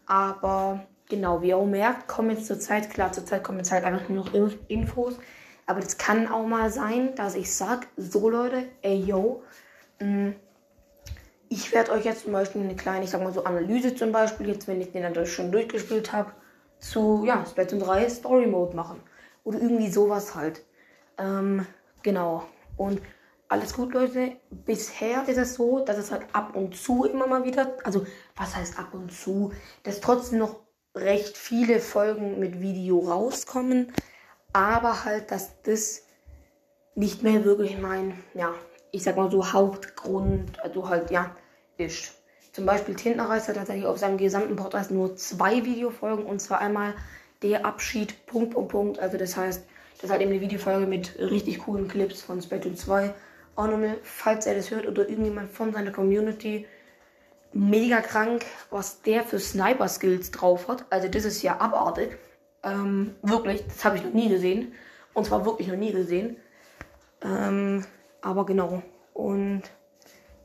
Aber 0.05 0.85
genau, 1.09 1.41
wie 1.41 1.49
ihr 1.49 1.57
auch 1.57 1.65
merkt, 1.65 2.07
kommen 2.07 2.29
jetzt 2.29 2.45
zur 2.45 2.59
Zeit, 2.59 2.89
klar, 2.89 3.11
zur 3.11 3.25
Zeit 3.25 3.43
kommen 3.43 3.57
jetzt 3.57 3.71
halt 3.71 3.83
einfach 3.83 4.07
nur 4.09 4.25
noch 4.25 4.53
Infos. 4.67 5.17
Aber 5.65 5.79
das 5.79 5.97
kann 5.97 6.27
auch 6.27 6.45
mal 6.45 6.69
sein, 6.69 7.15
dass 7.15 7.35
ich 7.35 7.53
sag, 7.53 7.87
so 7.97 8.29
Leute, 8.29 8.67
ey 8.81 8.99
yo, 8.99 9.43
mh, 9.99 10.07
mm, 10.07 10.35
ich 11.51 11.73
werde 11.73 11.91
euch 11.91 12.05
jetzt 12.05 12.23
zum 12.23 12.31
Beispiel 12.31 12.61
eine 12.61 12.77
kleine, 12.77 13.03
ich 13.03 13.09
sag 13.09 13.21
mal 13.21 13.33
so 13.33 13.43
Analyse 13.43 13.93
zum 13.93 14.13
Beispiel, 14.13 14.47
jetzt 14.47 14.69
wenn 14.69 14.79
ich 14.79 14.93
den 14.93 15.03
dann 15.03 15.25
schon 15.25 15.51
durchgespielt 15.51 16.13
habe, 16.13 16.31
zu, 16.79 17.25
ja, 17.25 17.45
Splatoon 17.45 17.81
3 17.81 18.09
Story 18.09 18.47
Mode 18.47 18.73
machen. 18.73 19.01
Oder 19.43 19.59
irgendwie 19.59 19.91
sowas 19.91 20.33
halt. 20.33 20.63
Ähm, 21.17 21.67
genau. 22.03 22.43
Und 22.77 23.01
alles 23.49 23.73
gut, 23.73 23.93
Leute. 23.93 24.37
Bisher 24.49 25.27
ist 25.27 25.37
es 25.37 25.55
so, 25.55 25.83
dass 25.83 25.97
es 25.97 26.09
halt 26.09 26.23
ab 26.31 26.55
und 26.55 26.73
zu 26.77 27.03
immer 27.03 27.27
mal 27.27 27.43
wieder, 27.43 27.75
also 27.83 28.05
was 28.37 28.55
heißt 28.55 28.79
ab 28.79 28.93
und 28.93 29.11
zu, 29.11 29.51
dass 29.83 29.99
trotzdem 29.99 30.39
noch 30.39 30.55
recht 30.95 31.35
viele 31.35 31.81
Folgen 31.81 32.39
mit 32.39 32.61
Video 32.61 32.99
rauskommen, 32.99 33.91
aber 34.53 35.03
halt, 35.03 35.31
dass 35.31 35.61
das 35.63 36.03
nicht 36.95 37.23
mehr 37.23 37.43
wirklich 37.43 37.77
mein, 37.77 38.23
ja, 38.35 38.53
ich 38.91 39.03
sag 39.03 39.17
mal 39.17 39.31
so 39.31 39.53
Hauptgrund, 39.53 40.59
also 40.61 40.89
halt, 40.89 41.11
ja, 41.11 41.35
ist. 41.77 42.13
Zum 42.53 42.65
Beispiel 42.65 42.95
Tintenreis 42.95 43.47
hat 43.47 43.55
tatsächlich 43.55 43.85
auf 43.85 43.97
seinem 43.97 44.17
gesamten 44.17 44.55
Podcast 44.55 44.91
nur 44.91 45.15
zwei 45.15 45.63
Videofolgen 45.63 46.25
und 46.25 46.39
zwar 46.39 46.59
einmal 46.59 46.93
der 47.41 47.65
Abschied, 47.65 48.25
Punkt, 48.25 48.53
Punkt, 48.53 48.71
Punkt. 48.71 48.99
Also 48.99 49.17
das 49.17 49.37
heißt, 49.37 49.65
das 49.95 50.03
ist 50.03 50.09
halt 50.09 50.21
eben 50.21 50.31
eine 50.31 50.41
Videofolge 50.41 50.85
mit 50.85 51.17
richtig 51.19 51.59
coolen 51.59 51.87
Clips 51.87 52.21
von 52.21 52.41
Splatoon 52.41 52.75
2. 52.75 53.13
Auch 53.55 53.67
nochmal, 53.67 53.97
falls 54.03 54.45
er 54.45 54.55
das 54.55 54.69
hört 54.69 54.87
oder 54.87 55.07
irgendjemand 55.07 55.51
von 55.51 55.71
seiner 55.71 55.91
Community, 55.91 56.65
mega 57.53 58.01
krank, 58.01 58.45
was 58.69 59.01
der 59.01 59.23
für 59.23 59.39
Sniper-Skills 59.39 60.31
drauf 60.31 60.67
hat. 60.67 60.85
Also 60.89 61.07
das 61.07 61.25
ist 61.25 61.41
ja 61.41 61.59
abartig. 61.59 62.17
Ähm, 62.63 63.15
wirklich, 63.21 63.65
das 63.65 63.83
habe 63.85 63.97
ich 63.97 64.03
noch 64.03 64.13
nie 64.13 64.29
gesehen. 64.29 64.73
Und 65.13 65.25
zwar 65.25 65.45
wirklich 65.45 65.67
noch 65.67 65.75
nie 65.75 65.91
gesehen. 65.91 66.37
Ähm, 67.23 67.85
aber 68.21 68.45
genau. 68.45 68.81
Und 69.13 69.63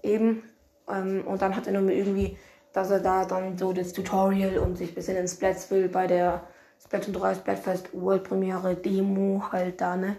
eben, 0.02 0.42
ähm, 0.88 1.25
und 1.26 1.42
dann 1.42 1.54
hat 1.54 1.66
er 1.66 1.73
nochmal 1.73 1.92
irgendwie, 1.92 2.37
dass 2.73 2.90
er 2.90 3.00
da 3.00 3.25
dann 3.25 3.56
so 3.56 3.73
das 3.73 3.92
Tutorial 3.92 4.59
und 4.59 4.76
sich 4.76 4.90
ein 4.90 4.95
bisschen 4.95 5.16
ins 5.16 5.33
Splats 5.33 5.71
will 5.71 5.88
bei 5.88 6.06
der 6.06 6.42
Splatoon 6.85 7.14
3 7.14 7.35
Splatfest 7.37 7.88
World 7.92 8.25
Premiere 8.25 8.75
Demo 8.75 9.42
halt 9.50 9.80
da, 9.80 9.97
ne? 9.97 10.16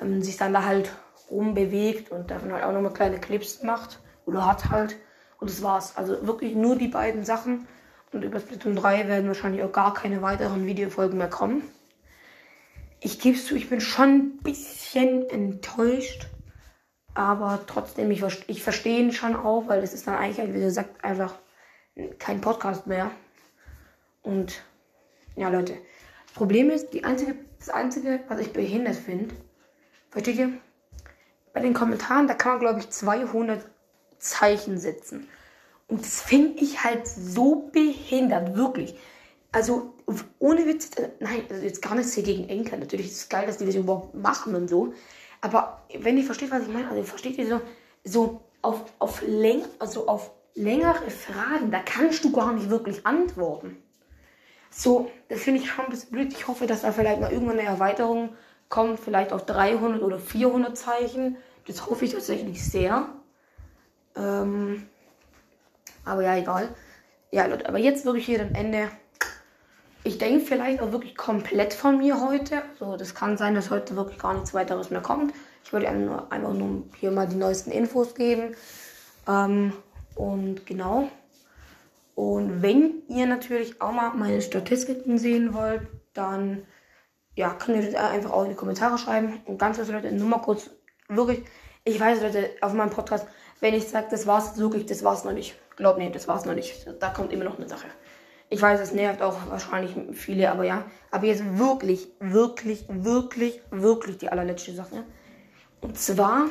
Ähm, 0.00 0.22
sich 0.22 0.36
dann 0.36 0.52
da 0.52 0.64
halt 0.64 0.90
rumbewegt 1.30 2.10
und 2.10 2.30
davon 2.30 2.52
halt 2.52 2.64
auch 2.64 2.72
nochmal 2.72 2.92
kleine 2.92 3.18
Clips 3.18 3.62
macht. 3.62 4.00
Oder 4.26 4.46
hat 4.46 4.70
halt. 4.70 4.96
Und 5.38 5.50
das 5.50 5.62
war's. 5.62 5.96
Also 5.96 6.26
wirklich 6.26 6.54
nur 6.54 6.76
die 6.76 6.88
beiden 6.88 7.24
Sachen. 7.24 7.66
Und 8.12 8.24
über 8.24 8.40
Splatoon 8.40 8.76
3 8.76 9.08
werden 9.08 9.28
wahrscheinlich 9.28 9.62
auch 9.62 9.72
gar 9.72 9.94
keine 9.94 10.20
weiteren 10.22 10.66
Videofolgen 10.66 11.18
mehr 11.18 11.30
kommen. 11.30 11.62
Ich 13.00 13.18
gebe 13.20 13.38
zu, 13.38 13.54
ich 13.54 13.70
bin 13.70 13.80
schon 13.80 14.08
ein 14.08 14.38
bisschen 14.42 15.28
enttäuscht. 15.30 16.26
Aber 17.14 17.60
trotzdem, 17.66 18.10
ich, 18.10 18.22
ich 18.46 18.62
verstehe 18.62 19.00
ihn 19.00 19.12
schon 19.12 19.34
auch, 19.34 19.68
weil 19.68 19.80
das 19.80 19.92
ist 19.92 20.06
dann 20.06 20.16
eigentlich, 20.16 20.54
wie 20.54 20.60
gesagt, 20.60 21.04
einfach 21.04 21.34
kein 22.18 22.40
Podcast 22.40 22.86
mehr. 22.86 23.10
Und 24.22 24.62
ja, 25.36 25.48
Leute. 25.48 25.74
Das 26.26 26.34
Problem 26.34 26.70
ist, 26.70 26.90
die 26.90 27.04
einzige, 27.04 27.34
das 27.58 27.70
Einzige, 27.70 28.20
was 28.28 28.40
ich 28.40 28.52
behindert 28.52 28.96
finde, 28.96 29.34
versteht 30.10 30.36
ihr? 30.36 30.52
Bei 31.52 31.60
den 31.60 31.74
Kommentaren, 31.74 32.28
da 32.28 32.34
kann 32.34 32.52
man, 32.52 32.60
glaube 32.60 32.80
ich, 32.80 32.90
200 32.90 33.66
Zeichen 34.18 34.78
setzen. 34.78 35.28
Und 35.88 36.02
das 36.02 36.20
finde 36.20 36.62
ich 36.62 36.84
halt 36.84 37.08
so 37.08 37.70
behindert, 37.72 38.54
wirklich. 38.54 38.96
Also, 39.50 39.94
ohne 40.38 40.66
Witz, 40.66 40.90
äh, 40.96 41.10
nein, 41.18 41.42
also 41.50 41.64
jetzt 41.64 41.82
gar 41.82 41.96
nichts 41.96 42.14
hier 42.14 42.22
gegen 42.22 42.48
Enker. 42.48 42.76
Natürlich 42.76 43.06
ist 43.06 43.16
es 43.16 43.28
geil, 43.28 43.46
dass 43.46 43.58
die 43.58 43.66
das 43.66 43.74
überhaupt 43.74 44.14
machen 44.14 44.54
und 44.54 44.68
so. 44.68 44.94
Aber 45.40 45.82
wenn 45.98 46.18
ihr 46.18 46.24
versteht, 46.24 46.50
was 46.50 46.62
ich 46.62 46.72
meine, 46.72 46.88
also 46.88 47.02
versteht 47.02 47.38
ihr 47.38 47.46
so, 47.46 47.60
so 48.04 48.40
auf, 48.62 48.84
auf, 48.98 49.22
läng, 49.26 49.64
also 49.78 50.06
auf 50.06 50.30
längere 50.54 51.10
Fragen, 51.10 51.70
da 51.70 51.80
kannst 51.80 52.24
du 52.24 52.32
gar 52.32 52.52
nicht 52.52 52.68
wirklich 52.68 53.06
antworten. 53.06 53.82
So, 54.70 55.10
das 55.28 55.40
finde 55.40 55.60
ich 55.60 55.70
schon 55.70 55.86
ein 55.86 55.90
bisschen 55.90 56.10
blöd. 56.10 56.32
Ich 56.32 56.46
hoffe, 56.46 56.66
dass 56.66 56.82
da 56.82 56.92
vielleicht 56.92 57.20
mal 57.20 57.32
irgendwann 57.32 57.58
eine 57.58 57.68
Erweiterung 57.68 58.34
kommt, 58.68 59.00
vielleicht 59.00 59.32
auf 59.32 59.44
300 59.46 60.02
oder 60.02 60.18
400 60.18 60.76
Zeichen. 60.76 61.36
Das 61.66 61.86
hoffe 61.86 62.04
ich 62.04 62.12
tatsächlich 62.12 62.64
sehr. 62.64 63.08
Ähm, 64.16 64.88
aber 66.04 66.22
ja, 66.22 66.36
egal. 66.36 66.68
Ja, 67.32 67.46
Leute, 67.46 67.68
aber 67.68 67.78
jetzt 67.78 68.04
wirklich 68.04 68.26
hier 68.26 68.40
am 68.40 68.54
Ende. 68.54 68.90
Ich 70.02 70.18
denke 70.18 70.44
vielleicht 70.44 70.80
auch 70.80 70.92
wirklich 70.92 71.16
komplett 71.16 71.74
von 71.74 71.98
mir 71.98 72.20
heute. 72.20 72.62
So, 72.78 72.96
das 72.96 73.14
kann 73.14 73.36
sein, 73.36 73.54
dass 73.54 73.70
heute 73.70 73.96
wirklich 73.96 74.18
gar 74.18 74.34
nichts 74.34 74.54
weiteres 74.54 74.90
mehr 74.90 75.02
kommt. 75.02 75.34
Ich 75.64 75.72
wollte 75.72 75.88
einfach 75.88 76.52
nur 76.54 76.84
hier 76.98 77.10
mal 77.10 77.28
die 77.28 77.36
neuesten 77.36 77.70
Infos 77.70 78.14
geben. 78.14 78.54
Ähm, 79.28 79.74
und 80.14 80.64
genau. 80.66 81.10
Und 82.14 82.62
wenn 82.62 83.02
ihr 83.08 83.26
natürlich 83.26 83.80
auch 83.80 83.92
mal 83.92 84.10
meine 84.14 84.40
Statistiken 84.40 85.18
sehen 85.18 85.54
wollt, 85.54 85.82
dann 86.12 86.66
ja, 87.36 87.50
könnt 87.50 87.82
ihr 87.82 87.90
das 87.90 87.94
einfach 87.94 88.30
auch 88.32 88.44
in 88.44 88.50
die 88.50 88.56
Kommentare 88.56 88.98
schreiben. 88.98 89.40
Und 89.46 89.58
ganz 89.58 89.76
kurz, 89.76 89.88
Leute, 89.88 90.12
nur 90.12 90.28
mal 90.28 90.38
kurz, 90.38 90.70
wirklich, 91.08 91.44
ich 91.84 92.00
weiß, 92.00 92.20
Leute, 92.22 92.50
auf 92.60 92.72
meinem 92.72 92.90
Podcast, 92.90 93.26
wenn 93.60 93.74
ich 93.74 93.88
sage, 93.88 94.08
das 94.10 94.26
war's 94.26 94.58
wirklich, 94.58 94.86
das 94.86 95.04
war's 95.04 95.24
noch 95.24 95.32
nicht. 95.32 95.54
Glaubt 95.76 95.98
mir, 95.98 96.10
das 96.10 96.28
war's 96.28 96.44
noch 96.44 96.54
nicht. 96.54 96.86
Da 96.98 97.10
kommt 97.10 97.32
immer 97.32 97.44
noch 97.44 97.58
eine 97.58 97.68
Sache. 97.68 97.86
Ich 98.52 98.60
weiß, 98.60 98.80
es 98.80 98.92
nervt 98.92 99.22
auch 99.22 99.48
wahrscheinlich 99.48 99.94
viele, 100.12 100.50
aber 100.50 100.64
ja. 100.64 100.84
Aber 101.12 101.24
jetzt 101.24 101.56
wirklich, 101.56 102.08
wirklich, 102.18 102.84
wirklich, 102.88 103.62
wirklich 103.70 104.18
die 104.18 104.28
allerletzte 104.28 104.74
Sache. 104.74 105.04
Und 105.80 105.96
zwar. 105.96 106.46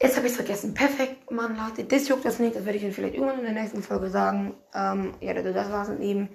Jetzt 0.00 0.16
habe 0.16 0.26
ich 0.26 0.32
es 0.32 0.36
vergessen. 0.38 0.72
Perfekt, 0.72 1.30
Mann, 1.30 1.58
Leute. 1.58 1.84
Das 1.84 2.08
juckt 2.08 2.24
das 2.24 2.38
nicht. 2.38 2.56
Das 2.56 2.64
werde 2.64 2.78
ich 2.78 2.84
Ihnen 2.84 2.92
vielleicht 2.92 3.14
irgendwann 3.14 3.38
in 3.40 3.44
der 3.44 3.62
nächsten 3.62 3.82
Folge 3.82 4.08
sagen. 4.08 4.54
Ähm, 4.74 5.12
ja, 5.20 5.34
das 5.34 5.70
war 5.70 5.82
es 5.82 6.00
eben 6.00 6.30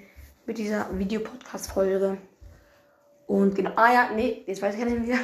mit 0.46 0.60
dieser 0.60 0.88
Videopodcast-Folge. 0.96 2.20
Und 3.26 3.56
genau. 3.56 3.72
Ah 3.76 3.92
ja, 3.92 4.10
nee, 4.16 4.44
jetzt 4.46 4.62
weiß 4.62 4.76
ich 4.76 4.82
gar 4.82 4.90
nicht 4.90 5.08
mehr. 5.08 5.18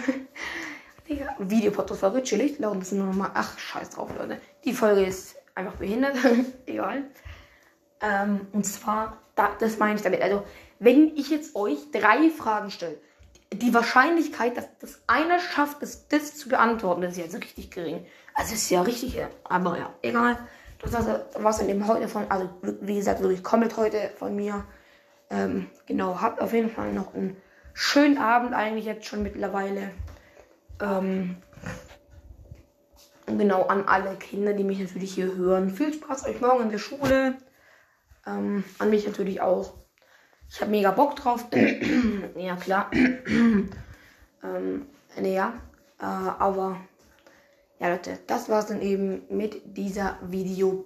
Digga, 1.07 1.35
Videopodcast-Folge, 1.37 2.23
chillig. 2.23 2.57
Laufen 2.57 2.79
das 2.79 2.91
nur 2.93 3.05
nochmal. 3.05 3.29
Ach, 3.35 3.59
scheiß 3.59 3.91
drauf, 3.91 4.09
Leute. 4.17 4.41
Die 4.65 4.73
Folge 4.73 5.05
ist 5.05 5.35
einfach 5.53 5.75
behindert. 5.75 6.15
Egal. 6.65 7.03
Ähm, 8.01 8.47
und 8.51 8.65
zwar, 8.65 9.17
da, 9.35 9.49
das 9.59 9.77
meine 9.77 9.95
ich 9.95 10.01
damit. 10.01 10.21
Also, 10.21 10.43
wenn 10.79 11.15
ich 11.15 11.29
jetzt 11.29 11.55
euch 11.55 11.91
drei 11.91 12.29
Fragen 12.29 12.71
stelle, 12.71 12.97
die 13.53 13.73
Wahrscheinlichkeit, 13.73 14.57
dass 14.57 14.67
das 14.79 15.01
einer 15.07 15.39
schafft, 15.39 15.81
das, 15.81 16.07
das 16.07 16.35
zu 16.35 16.49
beantworten, 16.49 17.01
das 17.01 17.11
ist 17.11 17.17
jetzt 17.17 17.35
richtig 17.35 17.71
gering. 17.71 18.05
Also, 18.33 18.53
ist 18.53 18.69
ja 18.69 18.81
richtig, 18.81 19.19
aber 19.43 19.77
ja, 19.77 19.93
egal. 20.01 20.37
Das 20.79 20.93
war 20.93 21.51
es 21.51 21.59
in 21.59 21.67
dem 21.67 21.87
heute 21.87 22.07
von, 22.07 22.25
also, 22.29 22.49
wie 22.81 22.95
gesagt, 22.95 23.21
wirklich 23.21 23.43
komplett 23.43 23.77
heute 23.77 24.09
von 24.17 24.35
mir. 24.35 24.65
Ähm, 25.29 25.67
genau, 25.85 26.19
habt 26.19 26.41
auf 26.41 26.53
jeden 26.53 26.71
Fall 26.71 26.91
noch 26.91 27.13
einen 27.13 27.37
schönen 27.73 28.17
Abend, 28.17 28.53
eigentlich 28.53 28.85
jetzt 28.85 29.05
schon 29.05 29.21
mittlerweile. 29.21 29.91
Ähm, 30.81 31.37
genau, 33.27 33.63
an 33.67 33.87
alle 33.87 34.15
Kinder, 34.15 34.53
die 34.53 34.63
mich 34.63 34.79
natürlich 34.79 35.13
hier 35.13 35.35
hören. 35.35 35.69
Viel 35.69 35.93
Spaß 35.93 36.25
euch 36.25 36.41
morgen 36.41 36.63
in 36.63 36.71
der 36.71 36.79
Schule. 36.79 37.35
Ähm, 38.25 38.63
an 38.79 38.89
mich 38.89 39.05
natürlich 39.05 39.41
auch. 39.41 39.73
Ich 40.49 40.59
habe 40.61 40.71
mega 40.71 40.91
Bock 40.91 41.15
drauf. 41.15 41.45
ja, 42.35 42.55
klar. 42.55 42.91
ähm, 42.93 44.85
naja, 45.15 45.53
äh, 45.99 46.05
aber 46.05 46.77
ja, 47.79 47.89
Leute, 47.89 48.19
das 48.27 48.49
war's 48.49 48.67
dann 48.67 48.81
eben 48.81 49.23
mit 49.29 49.61
dieser 49.65 50.19
Video. 50.21 50.85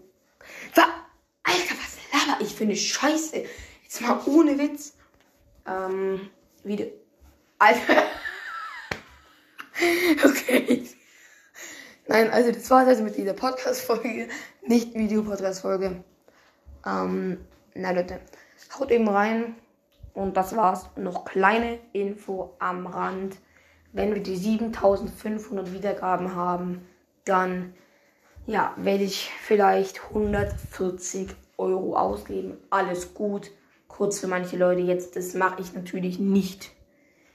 Alter, 1.43 1.75
was 1.75 1.97
laber 2.11 2.41
ich 2.41 2.55
für 2.55 2.63
eine 2.63 2.75
Scheiße? 2.75 3.43
Jetzt 3.83 4.01
mal 4.01 4.19
ohne 4.25 4.57
Witz. 4.57 4.93
Ähm, 5.67 6.29
Video. 6.63 6.87
Alter. 7.59 8.03
okay. 10.25 10.87
Nein, 12.07 12.29
also 12.29 12.51
das 12.51 12.69
war's 12.69 12.87
also 12.87 13.03
mit 13.03 13.17
dieser 13.17 13.33
Podcast-Folge. 13.33 14.29
Nicht 14.61 14.93
Video-Podcast-Folge. 14.93 16.03
Ähm, 16.85 17.39
na 17.73 17.91
Leute, 17.91 18.19
haut 18.79 18.91
eben 18.91 19.07
rein. 19.07 19.55
Und 20.13 20.37
das 20.37 20.55
war's. 20.55 20.89
Noch 20.95 21.25
kleine 21.25 21.79
Info 21.93 22.55
am 22.59 22.87
Rand. 22.87 23.37
Wenn 23.91 24.13
wir 24.13 24.23
die 24.23 24.35
7500 24.35 25.73
Wiedergaben 25.73 26.35
haben, 26.35 26.87
dann 27.25 27.73
ja, 28.45 28.73
werde 28.77 29.03
ich 29.03 29.31
vielleicht 29.41 30.01
140 30.09 31.29
Euro 31.57 31.97
ausgeben. 31.97 32.57
Alles 32.69 33.13
gut. 33.13 33.51
Kurz 33.87 34.19
für 34.19 34.27
manche 34.27 34.57
Leute 34.57 34.81
jetzt, 34.81 35.15
das 35.15 35.33
mache 35.33 35.61
ich 35.61 35.73
natürlich 35.73 36.19
nicht. 36.19 36.71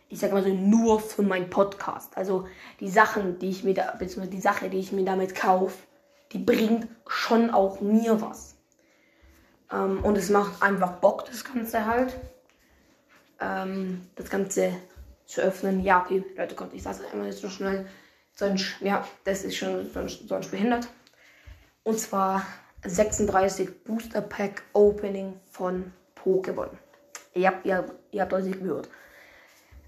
Ich 0.09 0.19
sage 0.19 0.35
mal 0.35 0.43
so, 0.43 0.51
nur 0.51 1.01
für 1.01 1.23
meinen 1.23 1.49
Podcast. 1.49 2.17
Also 2.17 2.47
die 2.81 2.89
Sachen, 2.89 3.39
die 3.39 3.49
ich 3.49 3.65
mir 3.65 3.75
da, 3.75 3.93
beziehungsweise 3.93 4.31
die 4.31 4.41
Sache, 4.41 4.69
die 4.69 4.79
ich 4.79 4.93
mir 4.93 5.05
damit 5.05 5.35
kaufe, 5.35 5.79
die 6.33 6.39
bringt 6.39 6.89
schon 7.07 7.51
auch 7.51 7.81
mir 7.81 8.21
was. 8.21 8.60
Ähm, 9.73 10.03
und 10.05 10.17
es 10.17 10.31
macht 10.31 10.63
einfach 10.63 10.93
Bock, 10.93 11.27
das 11.27 11.45
Ganze 11.45 11.87
halt. 11.87 12.17
Ähm, 13.41 14.03
das 14.17 14.29
Ganze 14.31 14.73
zu 15.27 15.41
öffnen. 15.41 15.81
Ja, 15.81 16.03
okay, 16.03 16.25
Leute, 16.37 16.55
kommt, 16.55 16.75
ich 16.75 16.83
sage 16.83 16.99
es 17.01 17.13
einmal 17.13 17.29
jetzt 17.29 17.41
so 17.41 17.49
schnell. 17.49 17.87
Sonst, 18.35 18.81
ja, 18.81 19.07
das 19.25 19.45
ist 19.45 19.57
schon 19.57 19.91
sonst, 19.91 20.29
sonst 20.29 20.51
behindert. 20.51 20.89
Und 21.83 21.99
zwar 21.99 22.47
36 22.85 23.85
Booster 23.85 24.21
Pack 24.21 24.63
Opening 24.73 25.39
von 25.51 25.93
Pokémon. 26.17 26.69
Habt, 27.37 27.65
ihr, 27.65 27.85
ihr 28.11 28.23
habt 28.23 28.33
deutlich 28.33 28.59
gehört. 28.59 28.89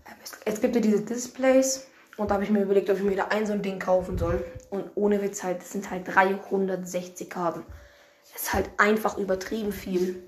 Ähm, 0.06 0.14
es, 0.44 0.60
gibt 0.60 0.74
ja 0.74 0.80
diese 0.80 1.00
Displays 1.02 1.86
und 2.16 2.30
da 2.30 2.34
habe 2.34 2.44
ich 2.44 2.50
mir 2.50 2.62
überlegt, 2.62 2.88
ob 2.90 2.96
ich 2.96 3.02
mir 3.02 3.16
da 3.16 3.28
ein 3.28 3.46
so 3.46 3.52
ein 3.52 3.62
Ding 3.62 3.78
kaufen 3.78 4.18
soll. 4.18 4.44
Und 4.70 4.90
ohne 4.94 5.20
Witz 5.22 5.42
halt, 5.42 5.60
das 5.60 5.72
sind 5.72 5.90
halt 5.90 6.06
360 6.06 7.28
Karten. 7.28 7.64
Ist 8.34 8.52
halt 8.52 8.70
einfach 8.78 9.18
übertrieben 9.18 9.72
viel. 9.72 10.22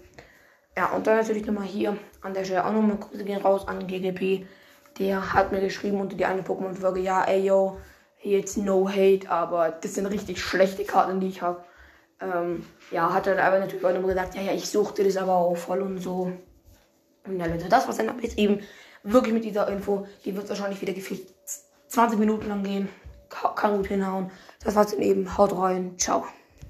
Ja, 0.76 0.92
und 0.92 1.06
dann 1.06 1.18
natürlich 1.18 1.46
nochmal 1.46 1.66
hier 1.66 1.96
an 2.20 2.34
der 2.34 2.44
Stelle 2.44 2.64
auch 2.64 2.72
nochmal 2.72 2.96
Grüße 2.96 3.24
gehen 3.24 3.40
raus 3.40 3.66
an 3.68 3.86
GGP. 3.86 4.46
Der 4.98 5.32
hat 5.32 5.52
mir 5.52 5.60
geschrieben 5.60 6.00
unter 6.00 6.16
die 6.16 6.24
eine 6.24 6.42
Pokémon-Folge, 6.42 7.00
ja, 7.00 7.24
ey 7.24 7.46
yo, 7.46 7.78
jetzt 8.22 8.56
no 8.56 8.88
hate, 8.88 9.28
aber 9.28 9.70
das 9.70 9.94
sind 9.94 10.06
richtig 10.06 10.40
schlechte 10.40 10.84
Karten, 10.84 11.20
die 11.20 11.28
ich 11.28 11.42
habe. 11.42 11.64
Ähm, 12.20 12.64
ja, 12.90 13.12
hat 13.12 13.26
dann 13.26 13.38
aber 13.38 13.58
natürlich 13.58 13.84
auch 13.84 13.92
nochmal 13.92 14.14
gesagt, 14.14 14.34
ja, 14.34 14.42
ja, 14.42 14.52
ich 14.52 14.68
suchte 14.68 15.04
das 15.04 15.16
aber 15.16 15.34
auch 15.34 15.56
voll 15.56 15.82
und 15.82 15.98
so. 15.98 16.32
Und 17.26 17.40
ja, 17.40 17.46
Leute, 17.46 17.68
das 17.68 17.86
war's 17.86 17.96
dann 17.96 18.20
jetzt 18.20 18.38
eben 18.38 18.60
wirklich 19.02 19.34
mit 19.34 19.44
dieser 19.44 19.68
Info. 19.68 20.06
Die 20.24 20.34
wird 20.36 20.48
wahrscheinlich 20.48 20.80
wieder 20.80 20.92
gefühlt 20.92 21.26
20 21.88 22.18
Minuten 22.18 22.48
lang 22.48 22.62
gehen. 22.62 22.88
Kann 23.28 23.76
gut 23.76 23.86
hinhauen. 23.86 24.30
Das 24.62 24.74
war's 24.74 24.92
dann 24.92 25.02
eben. 25.02 25.36
Haut 25.36 25.56
rein. 25.56 25.98
Ciao. 25.98 26.26